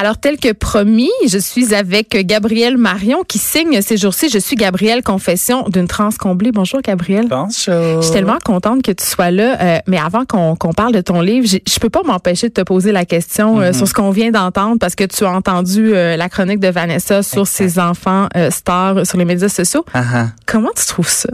[0.00, 4.30] Alors, tel que promis, je suis avec Gabrielle Marion qui signe ces jours-ci.
[4.30, 5.86] Je suis Gabrielle Confession d'une
[6.18, 6.52] comblée.
[6.52, 7.26] Bonjour, Gabrielle.
[7.28, 8.00] Bonjour.
[8.00, 9.60] Je suis tellement contente que tu sois là.
[9.60, 12.92] Euh, mais avant qu'on parle de ton livre, je peux pas m'empêcher de te poser
[12.92, 13.76] la question euh, Mm-hmm.
[13.76, 17.22] sur ce qu'on vient d'entendre parce que tu as entendu euh, la chronique de Vanessa
[17.22, 19.84] sur ses enfants stars sur les médias sociaux.
[19.94, 20.28] Uh-huh.
[20.46, 21.28] Comment tu trouves ça?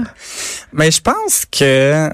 [0.72, 2.10] Mais je pense que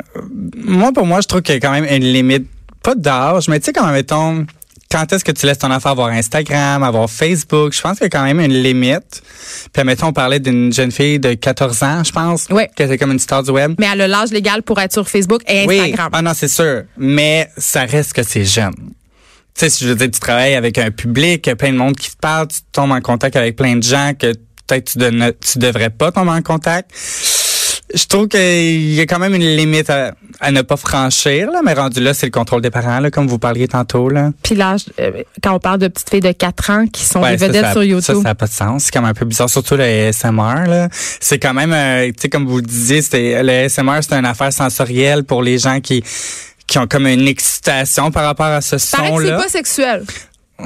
[0.54, 2.46] moi pour moi je trouve qu'il y a quand même une limite
[2.82, 4.46] pas d'âge mais tu sais quand même mettons
[4.92, 7.72] quand est-ce que tu laisses ton enfant avoir Instagram, avoir Facebook?
[7.72, 9.22] Je pense qu'il y a quand même une limite.
[9.72, 12.46] Puis, mettons, on parlait d'une jeune fille de 14 ans, je pense.
[12.50, 12.68] Ouais.
[12.76, 13.74] Que c'est comme une star du web.
[13.78, 15.80] Mais elle a l'âge légal pour être sur Facebook et Oui.
[15.80, 16.10] Instagram.
[16.12, 16.82] Ah non, c'est sûr.
[16.98, 18.74] Mais ça reste que c'est jeune.
[18.74, 22.10] Tu sais, si je veux dire, tu travailles avec un public, plein de monde qui
[22.10, 24.32] te parle, tu tombes en contact avec plein de gens que
[24.66, 26.90] peut-être tu, tu devrais pas tomber en contact.
[27.94, 31.60] Je trouve qu'il y a quand même une limite à, à ne pas franchir, là,
[31.64, 34.08] mais rendu là, c'est le contrôle des parents, là, comme vous parliez tantôt.
[34.08, 34.30] Là.
[34.42, 35.10] Puis l'âge, euh,
[35.42, 37.64] quand on parle de petites filles de 4 ans qui sont Ouais, des ça, vedettes
[37.66, 38.16] ça, sur Ça, YouTube.
[38.16, 38.84] ça n'a pas de sens.
[38.84, 40.66] C'est quand même un peu bizarre, surtout le ASMR.
[40.68, 40.88] Là.
[41.20, 44.52] C'est quand même, euh, tu sais, comme vous le disiez, le ASMR, c'est une affaire
[44.52, 46.02] sensorielle pour les gens qui
[46.66, 49.36] qui ont comme une excitation par rapport à ce que c'est son-là.
[49.36, 50.04] pas sexuel.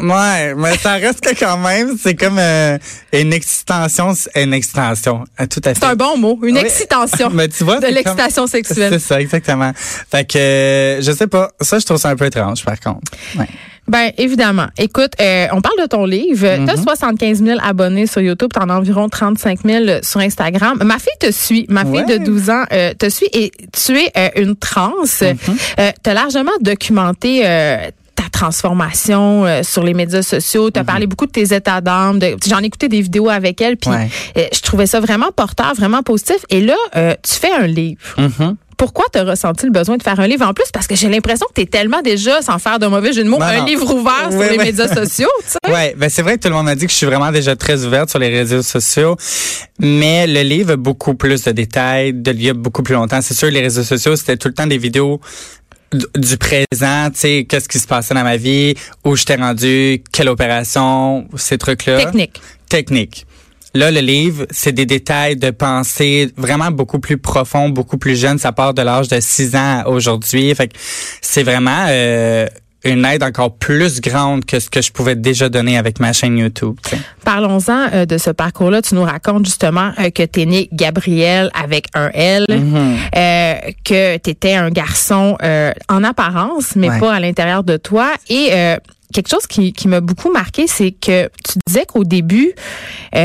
[0.02, 2.78] Ouais, mais ça reste que quand même, c'est comme euh,
[3.12, 5.80] une excitation, une excitation, euh, tout à fait.
[5.80, 6.61] C'est un bon mot, une Oui.
[6.61, 7.30] excitation.
[7.34, 8.92] Mais tu vois, de c'est l'excitation comme- sexuelle.
[8.92, 9.72] C'est ça, exactement.
[9.77, 13.12] Fait que, euh, je sais pas, ça, je trouve ça un peu étrange, par contre.
[13.39, 13.47] Ouais.
[13.89, 14.67] Ben évidemment.
[14.78, 16.44] Écoute, euh, on parle de ton livre.
[16.44, 16.64] Mm-hmm.
[16.67, 20.83] Tu as 75 000 abonnés sur YouTube, tu en as environ 35 000 sur Instagram.
[20.84, 21.67] Ma fille te suit.
[21.69, 22.19] Ma fille Ouais.
[22.19, 24.91] de 12 ans euh, te suit et tu es euh, une trans.
[25.06, 27.77] Tu as largement documenté euh,
[28.31, 30.71] ta transformation euh, sur les médias sociaux.
[30.71, 32.19] Tu as parlé beaucoup de tes états d'âme.
[32.49, 34.09] J'en ai écouté des vidéos avec elle, puis Ouais.
[34.39, 36.39] euh, je trouvais ça vraiment porteur, vraiment positif.
[36.51, 38.01] Et là, euh, tu fais un livre.
[38.19, 38.57] Mhm.
[38.77, 40.67] Pourquoi tu as ressenti le besoin de faire un livre en plus?
[40.70, 43.29] Parce que j'ai l'impression que tu es tellement déjà, sans faire de mauvais jeu de
[43.31, 43.65] mots, un non.
[43.65, 44.65] livre ouvert sur Oui, les oui.
[44.67, 45.31] médias sociaux.
[45.67, 47.57] Ouais, ben c'est vrai que tout le monde m'a dit que je suis vraiment déjà
[47.57, 49.17] très ouverte sur les réseaux sociaux,
[49.79, 53.20] mais le livre a beaucoup plus de détails, de lieux beaucoup plus longtemps.
[53.23, 55.20] C'est sûr, les réseaux sociaux, c'était tout le temps des vidéos
[55.92, 58.74] du- présent, tu sais, qu'est-ce qui se passait dans ma vie,
[59.05, 61.98] où j'étais rendu, quelle opération, ces trucs-là.
[62.05, 62.41] Technique.
[62.69, 63.27] Technique.
[63.74, 68.39] Là, le livre, c'est des détails de pensée vraiment beaucoup plus profonds, beaucoup plus jeunes.
[68.39, 70.55] Ça part de l'âge de 6 ans à aujourd'hui.
[70.55, 70.77] Fait que
[71.20, 72.47] c'est vraiment euh,
[72.91, 76.39] une aide encore plus grande que ce que je pouvais déjà donner avec ma chaîne
[76.39, 76.77] YouTube.
[77.24, 78.83] Parlons-en euh, de ce parcours-là.
[78.83, 82.97] Tu nous racontes justement euh, que tu es né Gabriel avec un L, Mm-hmm.
[83.17, 83.55] euh,
[83.85, 85.36] que tu étais un garçon
[85.89, 86.98] en apparence, mais Ouais.
[87.01, 88.13] pas à l'intérieur de toi.
[88.29, 88.51] Et
[89.13, 92.53] quelque chose qui, qui m'a beaucoup marqué, c'est que tu disais qu'au début,
[93.13, 93.18] tu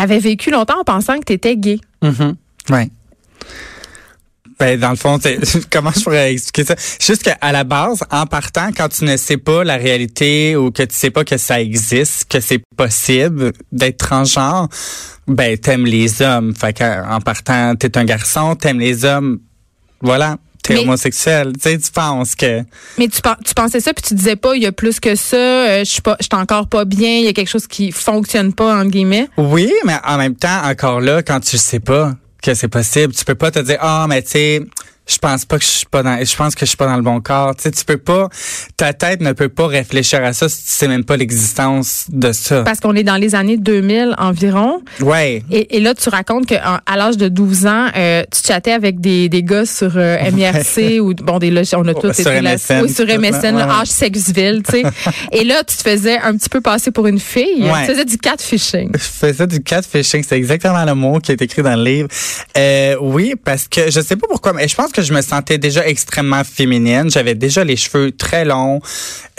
[0.00, 1.78] avais vécu longtemps en pensant que tu étais gay.
[2.02, 2.34] Mhm.
[2.70, 2.88] Ouais.
[4.58, 5.18] Ben, dans le fond,
[5.70, 6.74] comment je pourrais expliquer ça?
[7.00, 10.82] Juste qu'à la base, en partant, quand tu ne sais pas la réalité ou que
[10.82, 14.68] tu sais pas que ça existe, que c'est possible d'être transgenre,
[15.28, 16.54] ben, t'aimes les hommes.
[16.56, 19.38] Fait qu'en partant, t'es un garçon, t'aimes les hommes.
[20.00, 20.38] Voilà.
[20.62, 21.52] T'es Mais- homosexuel.
[21.54, 22.62] Tu sais, tu penses que.
[22.98, 25.36] Mais tu, tu pensais ça, puis tu disais pas, il y a plus que ça,
[25.36, 27.92] euh, je suis pas, je suis encore pas bien, il y a quelque chose qui
[27.92, 29.28] fonctionne pas, entre guillemets?
[29.36, 33.24] Oui, mais en même temps, encore là, quand tu sais pas que c'est possible, tu
[33.24, 34.62] peux pas te dire ah mais tu sais,
[35.08, 36.96] je pense pas que je suis pas dans, je pense que je suis pas dans
[36.96, 37.56] le bon corps.
[37.56, 38.28] Tu sais, tu peux pas,
[38.76, 42.32] ta tête ne peut pas réfléchir à ça si tu sais même pas l'existence de
[42.32, 42.62] ça.
[42.62, 44.82] Parce qu'on est dans les années 2000 environ.
[45.00, 45.42] Ouais.
[45.50, 49.28] Et, et là, tu racontes qu'à l'âge de 12 ans, euh, tu chattais avec des,
[49.28, 52.82] des gars sur euh, MIRC ou bon des on a tous Sur été là MSN,
[52.82, 53.06] oui, sur.
[53.06, 54.82] MSN, Ouais, âge Sexville, tu sais.
[55.32, 57.62] et là, tu te faisais un petit peu passer pour une fille.
[57.62, 57.86] Ouais.
[57.86, 58.90] Tu faisais du catfishing.
[58.94, 62.08] Je faisais du catfishing, c'est exactement le mot qui est écrit dans le livre.
[62.56, 65.58] Euh, oui, parce que je sais pas pourquoi, mais je pense que je me sentais
[65.58, 67.10] déjà extrêmement féminine.
[67.10, 68.80] J'avais déjà les cheveux très longs,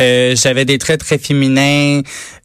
[0.02, 2.02] euh, j'avais des traits très féminins.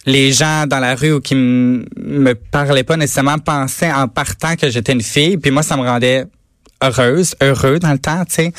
[0.07, 4.69] Les gens dans la rue ou qui me parlaient pas nécessairement pensaient en partant que
[4.69, 5.39] j'étais une fille.
[5.39, 6.27] Puis moi, ça me rendait
[6.89, 8.53] heureuse, heureux dans le temps, tu sais.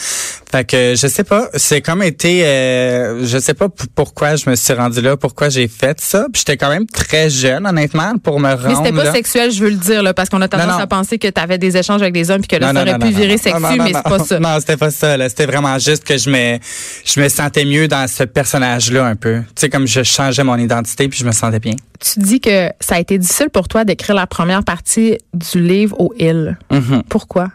[0.51, 4.55] Fait que je sais pas, c'est comme été, euh, je sais pas pourquoi je me
[4.55, 6.27] suis rendu là, pourquoi j'ai fait ça.
[6.31, 9.11] Puis j'étais quand même très jeune, honnêtement, pour me rendre Mais c'était pas là.
[9.11, 10.79] sexuel, je veux le dire, là, parce qu'on a tendance Non, non.
[10.79, 12.87] à penser que tu avais des échanges avec des hommes puis que là, Non, ça
[12.95, 14.39] aurait pu virer sexu, mais c'est pas ça.
[14.39, 15.17] Non, c'était pas ça.
[15.17, 15.27] là.
[15.29, 16.57] C'était vraiment juste que je me,
[17.05, 19.39] je me sentais mieux dans ce personnage-là un peu.
[19.47, 21.73] Tu sais, comme je changeais mon identité puis je me sentais bien.
[21.99, 25.99] Tu dis que ça a été difficile pour toi d'écrire la première partie du livre
[25.99, 26.57] au Hill.
[26.71, 27.03] Mhm.
[27.09, 27.47] Pourquoi?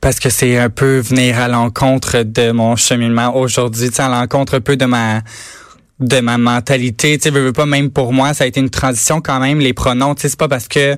[0.00, 4.56] Parce que c'est un peu venir à l'encontre de mon cheminement aujourd'hui, tu à l'encontre
[4.56, 5.22] un peu de ma
[6.00, 7.16] de ma mentalité.
[7.16, 9.60] Tu sais, veux, veux pas même pour moi, ça a été une transition quand même.
[9.60, 10.96] Les pronoms, tu sais, c'est pas parce que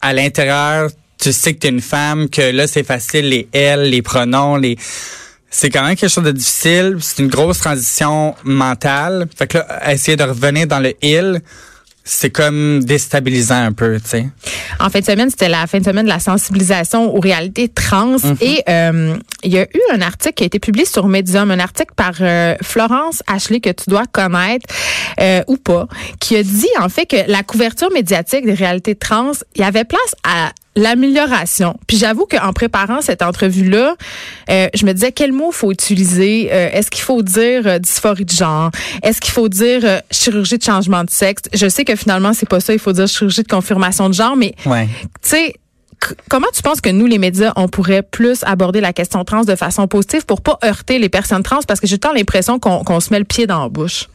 [0.00, 4.02] à l'intérieur tu sais que t'es une femme que là c'est facile les elle, les
[4.02, 4.76] pronoms, les
[5.52, 6.96] c'est quand même quelque chose de difficile.
[7.00, 9.28] C'est une grosse transition mentale.
[9.36, 11.42] Fait que là, essayer de revenir dans le il,
[12.04, 14.26] c'est comme déstabilisant un peu, tu sais.
[14.80, 18.16] En fin de semaine, c'était la fin de semaine de la sensibilisation aux réalités trans.
[18.22, 18.36] Mhm.
[18.40, 21.60] Et euh, il y a eu un article qui a été publié sur Medium, un
[21.60, 24.66] article par euh, Florence Ashley que tu dois connaître
[25.20, 25.86] euh, ou pas,
[26.20, 29.84] qui a dit en fait que la couverture médiatique des réalités trans, il y avait
[29.84, 31.76] place à l'amélioration.
[31.86, 33.94] Puis j'avoue qu'en préparant cette entrevue-là,
[34.50, 36.48] euh, je me disais quel mot faut utiliser?
[36.52, 38.70] Euh, Est-ce qu'il faut dire euh, dysphorie de genre?
[39.02, 41.42] Est-ce qu'il faut dire euh, chirurgie de changement de sexe?
[41.52, 42.72] Je sais que finalement, c'est pas ça.
[42.72, 44.36] Il faut dire chirurgie de confirmation de genre.
[44.36, 44.86] Mais, Ouais.
[45.22, 45.54] tu sais,
[46.28, 49.54] comment tu penses que nous, les médias, on pourrait plus aborder la question trans de
[49.54, 51.60] façon positive pour pas heurter les personnes trans?
[51.68, 54.08] Parce que j'ai tant l'impression qu'on qu'on se met le pied dans la bouche.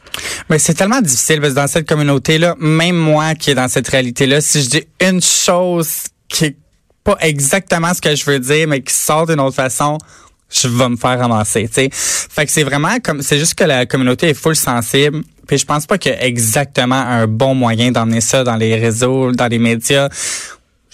[0.50, 3.86] Mais c'est tellement difficile parce que dans cette communauté-là, même moi qui est dans cette
[3.88, 5.88] réalité-là, si je dis une chose
[6.28, 6.56] qui est
[7.04, 9.98] pas exactement ce que je veux dire, mais qui sort d'une autre façon,
[10.50, 11.90] je vais me faire ramasser, tu sais.
[11.92, 15.22] Fait que c'est vraiment comme, c'est juste que la communauté est full sensible.
[15.46, 18.76] Puis je pense pas qu'il y a exactement un bon moyen d'emmener ça dans les
[18.76, 20.08] réseaux, dans les médias.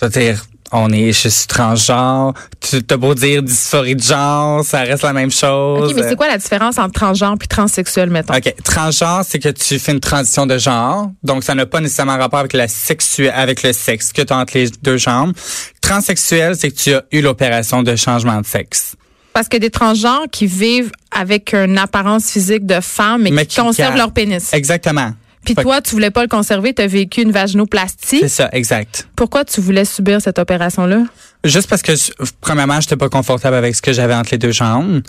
[0.00, 2.34] Je veux dire, on est, je suis transgenre.
[2.60, 5.90] Tu t'as beau dire dysphorie de genre, ça reste la même chose.
[5.90, 8.34] OK, mais c'est quoi la différence entre transgenre puis transsexuel, mettons?
[8.34, 8.54] OK.
[8.64, 11.10] Transgenre, c'est que tu fais une transition de genre.
[11.22, 14.36] Donc, ça n'a pas nécessairement rapport avec la sexu avec le sexe que tu as
[14.36, 15.32] entre les deux jambes.
[15.80, 18.96] Transsexuel, c'est que tu as eu l'opération de changement de sexe.
[19.32, 23.56] Parce que des transgenres qui vivent avec une apparence physique de femme, mais, Mais qui,
[23.56, 24.52] qui conservent leur pénis.
[24.52, 25.12] Exactement.
[25.44, 28.20] Puis toi, tu voulais pas le conserver, tu as vécu une vaginoplastie.
[28.20, 29.08] C'est ça, exact.
[29.16, 31.04] Pourquoi tu voulais subir cette opération-là?
[31.44, 31.92] Juste parce que,
[32.40, 35.02] premièrement, j'étais pas confortable avec ce que j'avais entre les deux jambes.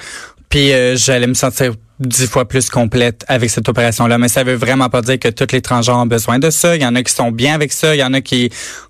[0.49, 4.17] Puis, euh, j'allais me sentir dix fois plus complète avec cette opération-là.
[4.17, 6.75] Mais ça veut vraiment pas dire que tous les transgenres ont besoin de ça.
[6.75, 7.95] Il y en a qui sont bien avec ça.
[7.95, 8.49] Il y en a qui,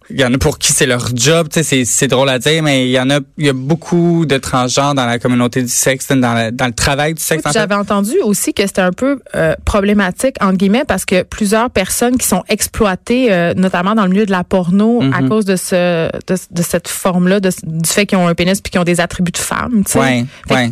[0.10, 1.48] il y en a pour qui c'est leur job.
[1.54, 4.26] Tu sais, c'est, drôle à dire, mais il y en a, il y a beaucoup
[4.26, 7.46] de transgenres dans la communauté du sexe, dans, la- dans le travail du sexe.
[7.46, 7.60] en fait.
[7.60, 12.18] J'avais entendu aussi que c'était un peu euh, problématique, entre guillemets, parce que plusieurs personnes
[12.18, 15.30] qui sont exploitées, euh, notamment dans le milieu de la porno, à Mhm.
[15.30, 17.50] cause de ce de, de cette forme-là, du
[17.88, 19.84] fait qu'ils ont un pénis puis qu'ils ont des attributs de femme.
[19.86, 20.00] tu sais.
[20.00, 20.72] Ouais, Fait que- ouais.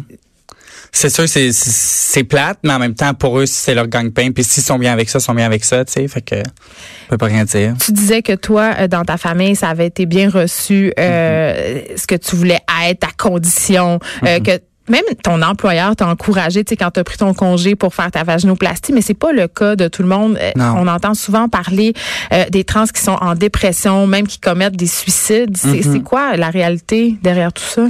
[0.95, 4.31] C'est sûr, c'est, c'est- plate, mais en même temps, pour eux, c'est leur gagne-pain.
[4.31, 6.07] Puis s'ils sont bien avec ça, ils sont bien avec ça, tu sais.
[6.07, 7.73] Fait que, on peut pas rien dire.
[7.83, 11.97] Tu disais que toi, euh, dans ta famille, ça avait été bien reçu, euh, Mhm.
[11.97, 16.69] ce que tu voulais être, à condition, euh, que même ton employeur t'a encouragé, tu
[16.71, 19.47] sais, quand tu as pris ton congé pour faire ta vaginoplastie, mais c'est pas le
[19.47, 20.37] cas de tout le monde.
[20.41, 20.75] Euh, Non.
[20.79, 21.93] On entend souvent parler
[22.33, 25.55] euh, des trans qui sont en dépression, même qui commettent des suicides.
[25.57, 25.93] C'est Mhm.
[25.93, 27.83] c'est quoi la réalité derrière tout ça?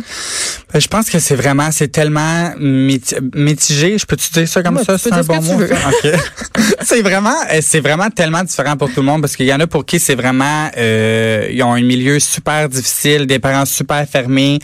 [0.73, 3.97] Ben, Je pense que c'est vraiment, c'est tellement miti- mitigé.
[3.97, 4.93] Je peux-tu dire ça comme ça?
[4.93, 5.59] peux C'est un ce bon mot?
[6.81, 9.59] c'est vraiment, euh, c'est vraiment tellement différent pour tout le monde parce qu'il y en
[9.59, 14.05] a pour qui c'est vraiment, euh, ils ont un milieu super difficile, des parents super
[14.07, 14.59] fermés,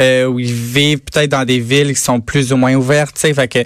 [0.00, 3.22] euh, où ils vivent peut-être dans des villes qui sont plus ou moins ouvertes, tu
[3.22, 3.34] sais.
[3.34, 3.58] Fait que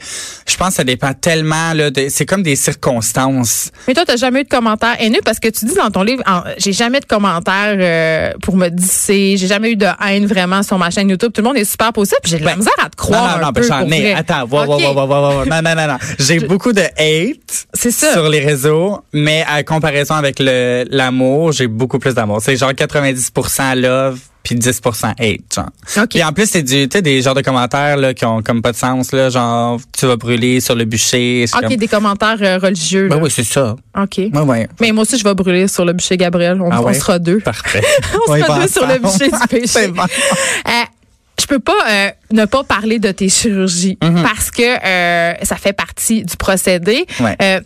[0.48, 3.70] je pense que ça dépend tellement, là, de- c'est comme des circonstances.
[3.86, 5.20] Mais toi, t'as jamais eu de commentaires haineux?
[5.24, 6.22] Parce que tu dis dans ton livre,
[6.58, 10.78] j'ai jamais de commentaires euh, pour me disser, j'ai jamais eu de haine vraiment sur
[10.78, 11.32] ma chaîne YouTube.
[11.32, 13.28] Tout le monde est super puis J'ai de la Ben, misère à te croire non,
[13.28, 13.60] non, un non, peu.
[13.60, 14.12] ben, j'en ai.
[14.14, 14.68] Attends, wow, Ok.
[14.68, 15.44] wow, wow, wow, wow, wow.
[15.46, 15.98] Non, non, non, non.
[16.18, 18.12] J'ai beaucoup de hate C'est ça.
[18.12, 22.38] sur les réseaux, mais à comparaison avec le l'amour, j'ai beaucoup plus d'amour.
[22.40, 25.66] C'est genre 90% love puis 10% hate, genre.
[26.02, 26.08] OK.
[26.10, 28.62] Puis en plus, c'est du, tu sais, des genres de commentaires là qui ont comme
[28.62, 31.44] pas de sens là, genre tu vas brûler sur le bûcher.
[31.54, 33.08] OK, comme- des commentaires euh, religieux.
[33.08, 33.76] Ben oui, c'est ça.
[33.96, 34.16] OK.
[34.18, 34.68] Ouais, ouais.
[34.80, 36.60] Mais moi aussi, je vais brûler sur le bûcher Gabriel.
[36.62, 36.94] On, Ah on ouais?
[36.94, 37.40] sera deux.
[37.40, 37.82] Parfait.
[38.28, 39.88] On sera va deux sur le bûcher du péché.
[39.88, 40.02] bon.
[40.02, 40.70] Euh,
[41.40, 45.72] je peux pas euh, ne pas parler de tes chirurgies parce que euh, ça fait
[45.72, 47.06] partie du procédé.
[47.20, 47.26] Mhm.
[47.26, 47.60] Ouais.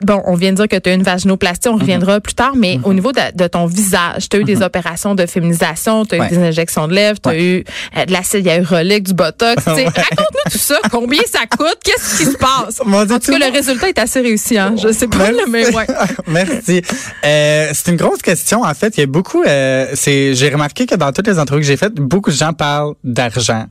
[0.00, 0.06] Mhm.
[0.06, 2.78] Bon, on vient de dire que tu as une vaginoplastie, on reviendra plus tard, mais
[2.84, 6.18] au niveau de, de ton visage, tu as eu des opérations de féminisation, tu as
[6.18, 6.26] Ouais.
[6.26, 7.42] eu des injections de lèvres, tu as Ouais.
[7.42, 7.64] eu
[7.96, 9.62] euh, de l'acide hyaluronique, du botox.
[9.66, 12.80] Raconte-nous tout ça, combien ça coûte, qu'est-ce qui se passe?
[12.80, 14.58] En tout cas, le résultat est assez réussi.
[14.58, 14.74] Hein?
[14.82, 15.34] Je sais pas, Merci.
[15.36, 15.86] là, mais ouais.
[16.26, 16.82] Merci.
[17.24, 18.62] Euh, c'est une grosse question.
[18.62, 19.42] En fait, il y a beaucoup.
[19.44, 22.52] Euh, c'est, j'ai remarqué que dans toutes les entrevues que j'ai faites, beaucoup de gens
[22.52, 23.66] parlent d'argent.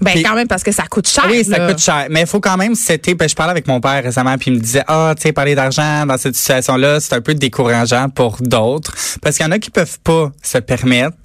[0.00, 1.24] Ben, Puis- quand même, parce que ça coûte cher.
[1.28, 2.06] Oui, ça coûte cher.
[2.10, 3.14] Mais il faut quand même c'était.
[3.14, 5.54] Ben, je parlais avec mon père récemment, puis il me disait Ah, tu sais, parler
[5.54, 8.94] d'argent dans cette situation-là, c'est un peu décourageant pour d'autres.
[9.22, 11.16] Parce qu'il y en a qui peuvent pas se permettre.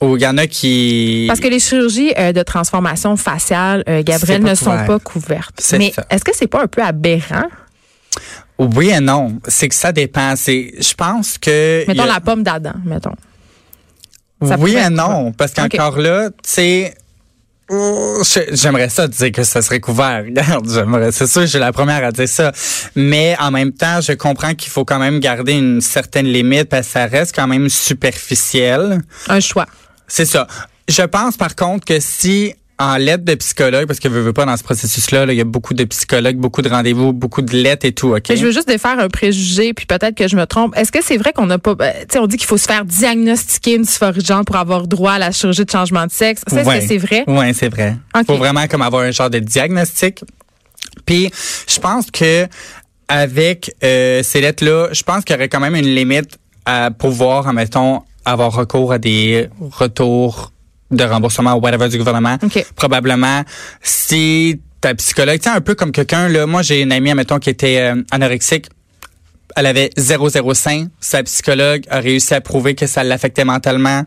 [0.00, 1.24] Ou il y en a qui.
[1.28, 5.60] Parce que les chirurgies euh, de transformation faciale, euh, Gabriel, ne sont pas couvertes.
[5.78, 7.46] Mais est-ce que c'est pas un peu aberrant?
[8.58, 9.38] Oui et non.
[9.48, 10.34] C'est que ça dépend.
[10.36, 11.84] C'est, je pense que.
[11.88, 13.14] Mettons a- la pomme d'Adam, mettons.
[14.46, 16.94] ça oui et non, parce qu'encore là, tu sais,
[17.70, 20.22] Oh, J'aimerais ça dire que ça serait couvert.
[20.26, 22.52] Regarde, j'aimerais, c'est sûr, je suis la première à dire ça.
[22.94, 26.86] Mais en même temps, je comprends qu'il faut quand même garder une certaine limite parce
[26.86, 29.00] que ça reste quand même superficiel.
[29.28, 29.66] Un choix.
[30.06, 30.46] C'est ça.
[30.88, 34.46] Je pense par contre que si en lettre de psychologue, parce que je veux pas
[34.46, 37.52] dans ce processus-là, là, il y a beaucoup de psychologues, beaucoup de rendez-vous, beaucoup de
[37.56, 38.24] lettres et tout, OK?
[38.28, 40.76] Mais Je veux juste défaire un préjugé, puis peut-être que je me trompe.
[40.76, 42.66] Est-ce que c'est vrai qu'on n'a pas, ben, tu sais, on dit qu'il faut se
[42.66, 46.10] faire diagnostiquer une dysphorie de genre pour avoir droit à la chirurgie de changement de
[46.10, 46.42] sexe.
[46.48, 46.80] Ça, est-ce Ouais.
[46.80, 47.24] que c'est vrai?
[47.28, 47.96] Oui, c'est vrai.
[48.16, 48.26] Ok.
[48.26, 50.24] faut vraiment comme avoir un genre de diagnostic.
[51.06, 51.30] Puis,
[51.68, 52.46] je pense que
[53.08, 57.46] avec euh, ces lettres-là, je pense qu'il y aurait quand même une limite à pouvoir,
[57.46, 60.50] admettons, avoir recours à des retours
[60.90, 62.36] de remboursement ou whatever du gouvernement.
[62.42, 62.64] OK.
[62.76, 63.42] Probablement,
[63.82, 67.38] si ta psychologue, tu sais, un peu comme quelqu'un, là, moi j'ai une amie, admettons,
[67.38, 68.66] qui était euh, anorexique,
[69.56, 70.88] elle avait 0,05.
[71.00, 74.04] Sa psychologue a réussi à prouver que ça l'affectait mentalement.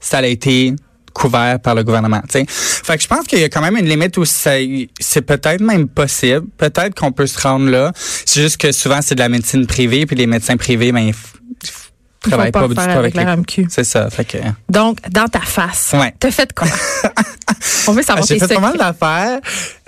[0.00, 0.74] Ça a été
[1.14, 2.20] couvert par le gouvernement.
[2.28, 2.46] tu sais.
[2.48, 4.56] Fait que je pense qu'il y a quand même une limite où ça-
[4.98, 6.46] c'est peut-être même possible.
[6.58, 7.92] Peut-être qu'on peut se rendre là.
[7.96, 11.12] C'est juste que souvent, c'est de la médecine privée, puis les médecins privés, ben,
[12.30, 13.66] font pas, pas du tout avec, avec la RAMQ.
[13.68, 14.08] C'est ça.
[14.10, 14.38] Fait que,
[14.68, 15.92] Donc, dans ta face.
[15.94, 16.14] Ouais.
[16.18, 16.66] T'as fait quoi?
[17.88, 19.40] on veut savoir j'ai tes fait pas mal d'affaires.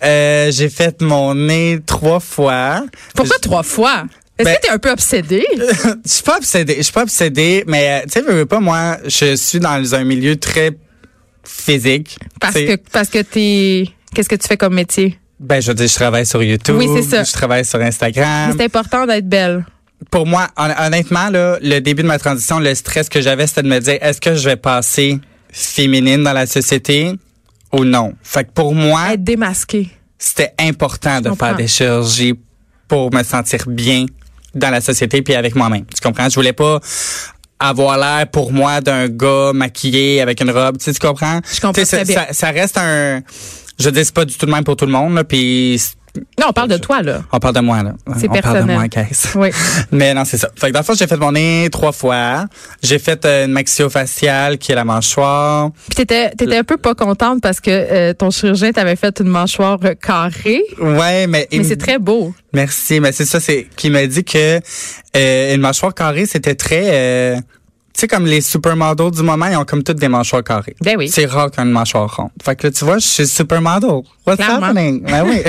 [0.02, 2.84] Euh, j'ai fait mon nez trois fois.
[3.14, 4.04] Pourquoi trois fois?
[4.38, 5.46] Est-ce Ben- que t'es un peu obsédé?
[6.04, 8.98] Je suis pas obsédé, je suis pas obsédé, mais euh, tu sais, veux, pas moi,
[9.06, 10.72] je suis dans un milieu très
[11.42, 12.18] physique.
[12.38, 15.18] Parce que, parce que t'es, qu'est-ce que tu fais comme métier?
[15.38, 17.24] ben je veux dire, je travaille sur YouTube, Oui, c'est ça.
[17.24, 18.54] je travaille sur Instagram.
[18.56, 19.64] C'est important d'être belle.
[20.10, 23.62] Pour moi, hon- honnêtement là, le début de ma transition, le stress que j'avais, c'était
[23.62, 25.18] de me dire, est-ce que je vais passer
[25.50, 27.12] féminine dans la société
[27.72, 28.12] ou non?
[28.22, 29.90] Fait que pour moi, Être démasqué.
[30.18, 32.34] c'était important de faire des chirurgies
[32.88, 34.06] pour me sentir bien
[34.54, 35.84] dans la société puis avec moi-même.
[35.86, 36.28] Tu comprends?
[36.28, 36.78] Je voulais pas
[37.58, 40.76] avoir l'air pour moi d'un gars maquillé avec une robe.
[40.78, 41.40] Tu, sais, tu comprends?
[41.52, 42.14] Je comprends ça, bien.
[42.14, 43.22] ça, ça reste un...
[43.78, 45.14] Je c'est pas du tout le même pour tout le monde.
[45.14, 45.80] Là, puis
[46.38, 47.22] Non, on parle de toi, là.
[47.32, 47.82] on parle de moi.
[47.82, 47.94] là.
[48.18, 48.76] C'est on parle de personnel.
[48.76, 49.28] moi, Caisse.
[49.34, 49.50] Oui.
[49.92, 50.48] Mais non, c'est ça.
[50.56, 52.46] Fait que dans le fond, j'ai fait mon nez trois fois.
[52.82, 55.70] J'ai fait euh, une maxillofaciale qui est la mâchoire.
[55.88, 59.28] Puis t'étais, t'étais un peu pas contente parce que euh, ton chirurgien t'avait fait une
[59.28, 60.62] mâchoire carrée.
[60.80, 61.48] Ouais, mais...
[61.52, 62.34] Mais c'est très beau.
[62.52, 64.60] Merci, mais c'est ça, c'est qui m'a dit que
[65.16, 66.84] euh, une mâchoire carrée, c'était très...
[66.86, 67.36] euh,
[67.96, 70.76] tu sais, comme les supermodels du moment, ils ont comme toutes des mâchoires carrées.
[70.82, 71.08] Ben oui.
[71.08, 72.28] C'est rare qu'une mâchoire ronde.
[72.44, 74.02] Fait que là, tu vois, je suis supermodel.
[74.26, 74.66] What's Clairement.
[74.66, 75.02] happening?
[75.02, 75.40] Ben oui.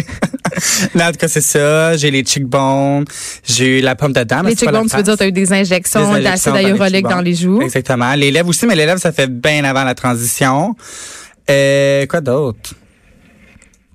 [0.95, 1.97] Mais en tout cas, c'est ça.
[1.97, 3.03] J'ai les cheekbones.
[3.43, 4.47] J'ai eu la pomme de dame.
[4.47, 7.25] Les cheekbones, tu veux dire, t'as eu des injections d'acide dans hyaluronique dans cheekbones.
[7.25, 7.61] les joues.
[7.61, 8.13] Exactement.
[8.13, 10.73] Les lèvres aussi, mais les lèvres, ça fait bien avant la transition.
[11.49, 12.71] Euh, quoi d'autre?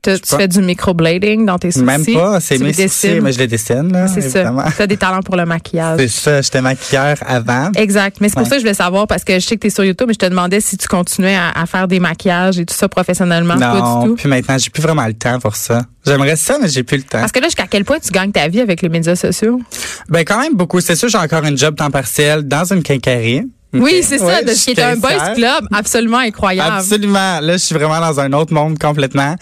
[0.02, 0.36] Tu, pas.
[0.38, 1.84] fais du microblading dans tes sourcils.
[1.86, 2.40] Même pas.
[2.40, 3.20] C'est mes dessines.
[3.20, 4.08] mais je les dessine, là.
[4.08, 4.52] C'est ça.
[4.76, 5.98] Tu as des talents pour le maquillage.
[6.00, 6.42] C'est ça.
[6.42, 7.70] J'étais maquilleur avant.
[7.76, 8.16] Exact.
[8.20, 8.48] Mais c'est pour Ouais.
[8.48, 10.14] ça que je voulais savoir, parce que je sais que tu es sur YouTube, mais
[10.14, 13.56] je te demandais si tu continuais à, à faire des maquillages et tout ça professionnellement.
[13.56, 14.14] Pas Non, du tout.
[14.16, 15.82] puis maintenant, j'ai plus vraiment le temps pour ça.
[16.04, 17.20] J'aimerais ça, mais j'ai plus le temps.
[17.20, 19.60] Parce que là, jusqu'à quel point tu gagnes ta vie avec les médias sociaux?
[20.08, 20.80] Ben, quand même beaucoup.
[20.80, 23.44] C'est sûr, j'ai encore une job temps partiel dans une quincaillerie.
[23.74, 26.76] Oui, c'est ça, Ouais, de je ce qui est suis un boys club absolument incroyable.
[26.78, 27.40] Absolument.
[27.40, 29.34] Là, je suis vraiment dans un autre monde complètement.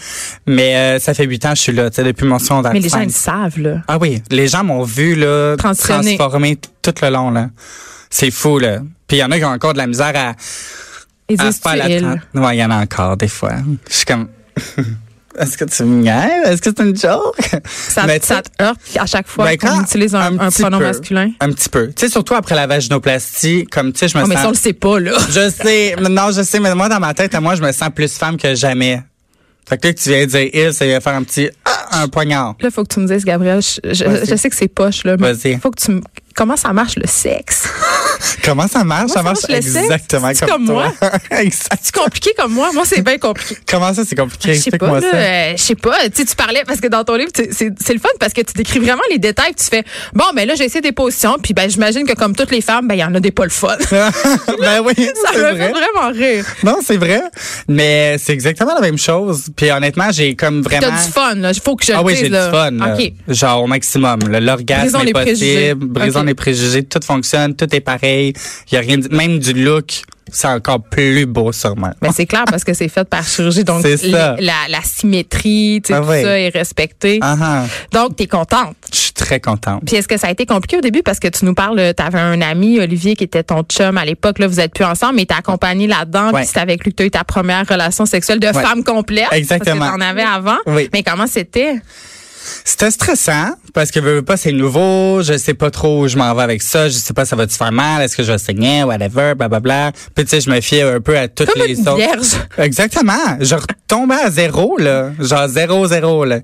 [0.47, 2.73] Mais euh, ça fait huit ans que je suis là, tu sais, depuis mon secondaire.
[2.73, 3.83] Mais les gens, ils savent, là.
[3.89, 7.49] Ah oui, les gens m'ont vu là transformer tout le long là.
[8.09, 8.79] C'est fou là.
[9.07, 10.35] Puis il y en a qui ont encore de la misère à,
[11.29, 12.05] Ils à faire la il.
[12.35, 13.55] Ouais, il y en a encore des fois.
[13.89, 14.29] Je suis comme
[15.39, 16.07] Est-ce que tu me?
[16.07, 17.37] Est-ce que c'est une joke?
[17.65, 20.85] Ça, ça te heurte à chaque fois Ben, qu'on utilise un, pronom peu.
[20.85, 21.31] masculin?
[21.41, 21.89] Un petit peu.
[21.89, 24.45] Tu sais, surtout après la vaginoplastie, comme tu sais, je me Oh, mais ça, on
[24.49, 24.53] sens.
[24.57, 25.13] le sait pas, là.
[25.31, 28.13] Je sais, non, je sais, mais moi, dans ma tête, moi, je me sens plus
[28.17, 29.03] femme que jamais.
[29.69, 32.03] Fait que là, que tu viens de dire il, ça vient faire un petit, ah,
[32.03, 32.57] un poignard.
[32.61, 35.33] Là, faut que tu me dises, Gabriel, je, je- sais que c'est poche, là, mais
[35.33, 35.59] Vas-y.
[35.61, 36.01] faut que tu me...
[36.41, 37.69] Comment ça marche, le sexe?
[38.47, 39.09] Comment ça marche?
[39.09, 39.77] Moi, ça marche le sexe?
[39.77, 40.93] exactement comme, comme toi.
[41.33, 41.81] exact.
[41.83, 42.71] C'est compliqué comme moi?
[42.73, 43.59] Moi, c'est bien compliqué.
[43.71, 44.55] Comment ça, c'est compliqué?
[44.55, 45.07] Je sais pas, ça.
[45.15, 46.09] euh, je sais pas.
[46.09, 49.03] Tu parlais parce que dans ton livre, c'est le fun parce que tu décris vraiment
[49.11, 49.55] les détails.
[49.55, 52.53] Tu fais bon, ben là, j'ai essayé des positions, puis ben j'imagine que comme toutes
[52.53, 53.77] les femmes, ben il y en a des pas le fun.
[53.91, 55.57] ben oui, ça me vrai.
[55.59, 56.47] fait vraiment rire.
[56.63, 57.21] Non, c'est vrai.
[57.69, 59.45] Mais c'est exactement la même chose.
[59.55, 60.87] Puis honnêtement, j'ai comme vraiment.
[60.89, 61.53] T'as du fun, là.
[61.53, 62.71] Il faut que je Ah oui, j'ai du fun.
[62.71, 62.95] là.
[62.99, 63.13] OK.
[63.29, 64.21] Genre au maximum.
[64.27, 65.75] L'orgasme est les préjugés.
[65.75, 65.87] possible.
[65.87, 66.30] Brisons OK.
[66.31, 66.83] Les préjugés.
[66.85, 67.55] Tout fonctionne.
[67.55, 68.33] Tout est pareil.
[68.71, 71.91] Il y a rien de- Même du look, c'est encore plus beau sûrement.
[72.03, 74.37] Mais c'est clair parce que c'est fait par chirurgie, donc la,
[74.69, 77.19] la symétrie, tu sais, Ah tout ça est respecté.
[77.21, 77.65] Ah ah.
[77.93, 78.77] Donc, t'es contente.
[78.93, 79.83] Je suis très contente.
[79.85, 81.03] Puis est-ce que ça a été compliqué au début?
[81.03, 84.05] Parce que tu nous parles, tu avais un ami, Olivier, qui était ton chum à
[84.05, 86.43] l'époque, là, vous êtes plus ensemble, mais t'as accompagné là-dedans, Ouais.
[86.43, 88.53] puis c'est avec lui que tu as eu ta première relation sexuelle de Ouais.
[88.63, 89.27] femme complète.
[89.33, 89.81] Exactement.
[89.81, 90.59] Parce que t'en avais avant.
[90.67, 90.89] Oui.
[90.93, 91.75] Mais comment c'était?
[92.65, 96.17] C'était stressant parce que veux, veux pas c'est nouveau, je sais pas trop où je
[96.17, 98.33] m'en vais avec ça, je sais pas ça va te faire mal, est-ce que je
[98.33, 99.93] vais saigner, whatever, blablabla.
[100.15, 101.97] Puis tu sais, je me fiais un peu à toutes Comme les une autres.
[101.97, 102.29] vierge.
[102.59, 103.13] Exactement.
[103.41, 106.41] Je retombais à zéro là, genre zéro zéro là.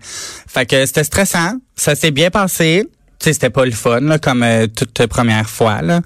[0.47, 2.85] Fait que c'était stressant, ça s'est bien passé.
[3.19, 6.01] Tu sais, c'était pas le fun là, comme euh, toute première fois là.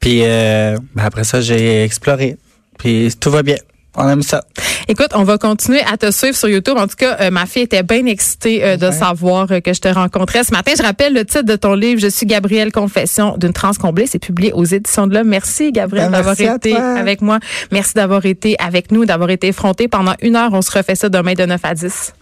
[0.00, 2.36] Puis euh, ben, après ça, j'ai exploré.
[2.78, 3.56] Puis tout va bien.
[3.96, 4.42] On aime ça.
[4.88, 6.76] Écoute, on va continuer à te suivre sur YouTube.
[6.76, 9.80] En tout cas, euh, ma fille était bien excitée euh, de savoir euh, que je
[9.80, 10.72] te rencontrais ce matin.
[10.76, 14.06] Je rappelle le titre de ton livre, Je suis Gabrielle Confession d'une transcomblée.
[14.06, 15.28] C'est publié aux éditions de l'Homme.
[15.28, 16.94] Merci, Gabrielle, Ben, d'avoir été toi.
[16.98, 17.38] avec moi.
[17.70, 20.50] Merci d'avoir été avec nous, d'avoir été effronté pendant une heure.
[20.52, 22.12] On se refait ça demain de 9 à 10.